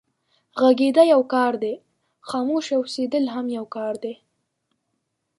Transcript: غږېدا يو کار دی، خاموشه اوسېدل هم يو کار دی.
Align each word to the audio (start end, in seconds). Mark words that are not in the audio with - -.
غږېدا 0.61 1.03
يو 1.13 1.21
کار 1.33 1.53
دی، 1.63 1.73
خاموشه 2.29 2.73
اوسېدل 2.77 3.25
هم 3.35 3.45
يو 3.57 3.65
کار 3.75 3.93
دی. 4.03 4.13